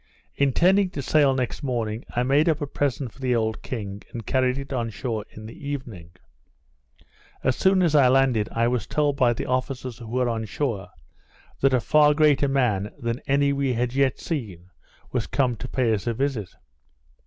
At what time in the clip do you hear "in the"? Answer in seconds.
5.29-5.67